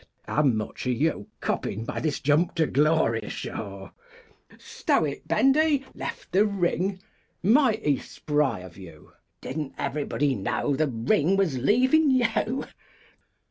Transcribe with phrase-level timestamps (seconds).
[0.23, 3.91] "How much are you coppin' by this Jump to Glory show?"
[4.57, 5.85] "Stow it, Bendy!
[5.93, 6.99] Left the ring!
[7.43, 9.11] Mighty spry of you!
[9.41, 12.65] Didn't everybody know the ring was leavin' you."